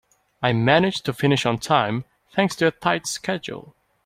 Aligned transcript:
I 0.41 0.51
managed 0.51 1.05
to 1.05 1.13
finish 1.13 1.45
on 1.45 1.59
time 1.59 2.05
thanks 2.33 2.55
to 2.55 2.65
a 2.65 2.71
tight 2.71 3.05
schedule. 3.05 3.75